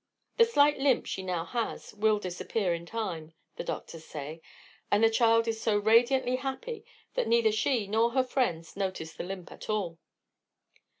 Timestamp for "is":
5.47-5.61